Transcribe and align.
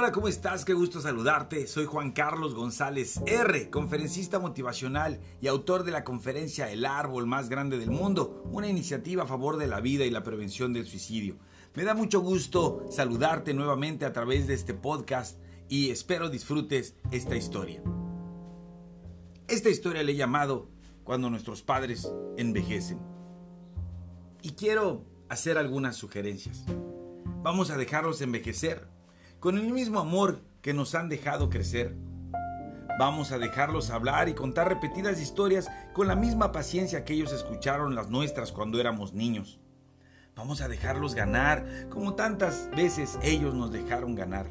Hola, 0.00 0.12
¿cómo 0.12 0.28
estás? 0.28 0.64
Qué 0.64 0.72
gusto 0.72 0.98
saludarte. 1.02 1.66
Soy 1.66 1.84
Juan 1.84 2.12
Carlos 2.12 2.54
González 2.54 3.20
R., 3.26 3.68
conferencista 3.68 4.38
motivacional 4.38 5.20
y 5.42 5.46
autor 5.46 5.84
de 5.84 5.90
la 5.90 6.04
conferencia 6.04 6.72
El 6.72 6.86
árbol 6.86 7.26
más 7.26 7.50
grande 7.50 7.76
del 7.76 7.90
mundo, 7.90 8.42
una 8.50 8.66
iniciativa 8.66 9.24
a 9.24 9.26
favor 9.26 9.58
de 9.58 9.66
la 9.66 9.82
vida 9.82 10.06
y 10.06 10.10
la 10.10 10.22
prevención 10.22 10.72
del 10.72 10.86
suicidio. 10.86 11.36
Me 11.74 11.84
da 11.84 11.92
mucho 11.92 12.20
gusto 12.20 12.86
saludarte 12.88 13.52
nuevamente 13.52 14.06
a 14.06 14.14
través 14.14 14.46
de 14.46 14.54
este 14.54 14.72
podcast 14.72 15.38
y 15.68 15.90
espero 15.90 16.30
disfrutes 16.30 16.94
esta 17.10 17.36
historia. 17.36 17.82
Esta 19.48 19.68
historia 19.68 20.02
le 20.02 20.12
he 20.12 20.16
llamado 20.16 20.70
Cuando 21.04 21.28
nuestros 21.28 21.60
padres 21.60 22.10
envejecen. 22.38 23.00
Y 24.40 24.52
quiero 24.52 25.04
hacer 25.28 25.58
algunas 25.58 25.96
sugerencias. 25.96 26.64
Vamos 27.42 27.70
a 27.70 27.76
dejarlos 27.76 28.22
envejecer 28.22 28.88
con 29.40 29.56
el 29.56 29.72
mismo 29.72 29.98
amor 29.98 30.42
que 30.60 30.74
nos 30.74 30.94
han 30.94 31.08
dejado 31.08 31.48
crecer. 31.48 31.96
Vamos 32.98 33.32
a 33.32 33.38
dejarlos 33.38 33.88
hablar 33.88 34.28
y 34.28 34.34
contar 34.34 34.68
repetidas 34.68 35.20
historias 35.20 35.70
con 35.94 36.06
la 36.06 36.14
misma 36.14 36.52
paciencia 36.52 37.06
que 37.06 37.14
ellos 37.14 37.32
escucharon 37.32 37.94
las 37.94 38.10
nuestras 38.10 38.52
cuando 38.52 38.78
éramos 38.78 39.14
niños. 39.14 39.58
Vamos 40.36 40.60
a 40.60 40.68
dejarlos 40.68 41.14
ganar 41.14 41.88
como 41.88 42.14
tantas 42.14 42.68
veces 42.76 43.18
ellos 43.22 43.54
nos 43.54 43.72
dejaron 43.72 44.14
ganar. 44.14 44.46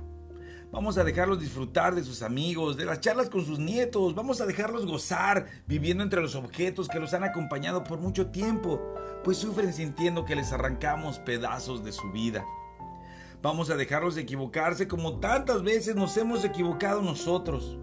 Vamos 0.72 0.98
a 0.98 1.04
dejarlos 1.04 1.40
disfrutar 1.40 1.94
de 1.94 2.04
sus 2.04 2.24
amigos, 2.24 2.76
de 2.76 2.86
las 2.86 3.00
charlas 3.00 3.30
con 3.30 3.46
sus 3.46 3.60
nietos. 3.60 4.16
Vamos 4.16 4.42
a 4.42 4.48
dejarlos 4.48 4.88
gozar 4.88 5.46
viviendo 5.68 6.04
entre 6.04 6.22
los 6.22 6.34
objetos 6.34 6.88
que 6.88 7.00
los 7.00 7.14
han 7.14 7.24
acompañado 7.24 7.84
por 7.84 8.00
mucho 8.00 8.28
tiempo, 8.28 8.80
pues 9.24 9.38
sufren 9.38 9.74
sintiendo 9.74 10.26
que 10.26 10.36
les 10.36 10.52
arrancamos 10.52 11.20
pedazos 11.20 11.84
de 11.84 11.92
su 11.92 12.12
vida. 12.12 12.44
Vamos 13.42 13.70
a 13.70 13.78
dejarlos 13.78 14.18
equivocarse 14.18 14.90
como 14.90 15.20
tantas 15.20 15.64
veces 15.64 15.96
nos 15.96 16.18
hemos 16.18 16.44
equivocado 16.44 17.02
nosotros. 17.02 17.78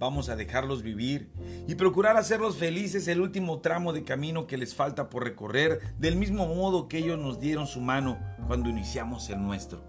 Vamos 0.00 0.28
a 0.28 0.34
dejarlos 0.34 0.82
vivir 0.82 1.30
y 1.68 1.76
procurar 1.76 2.16
hacerlos 2.16 2.56
felices 2.56 3.06
el 3.06 3.20
último 3.20 3.60
tramo 3.60 3.92
de 3.92 4.02
camino 4.02 4.48
que 4.48 4.56
les 4.56 4.74
falta 4.74 5.08
por 5.08 5.22
recorrer, 5.22 5.94
del 5.98 6.16
mismo 6.16 6.46
modo 6.46 6.88
que 6.88 6.98
ellos 6.98 7.18
nos 7.18 7.38
dieron 7.38 7.68
su 7.68 7.80
mano 7.80 8.18
cuando 8.48 8.68
iniciamos 8.68 9.30
el 9.30 9.40
nuestro. 9.40 9.84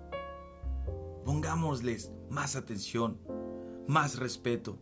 Pongámosles 1.26 2.12
más 2.30 2.56
atención, 2.56 3.20
más 3.88 4.20
respeto, 4.20 4.78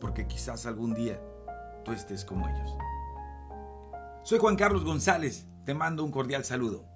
porque 0.00 0.26
quizás 0.26 0.64
algún 0.64 0.94
día 0.94 1.20
tú 1.84 1.92
estés 1.92 2.24
como 2.24 2.48
ellos. 2.48 2.70
Soy 4.22 4.38
Juan 4.38 4.56
Carlos 4.56 4.84
González, 4.84 5.46
te 5.66 5.74
mando 5.74 6.02
un 6.02 6.12
cordial 6.12 6.44
saludo. 6.44 6.93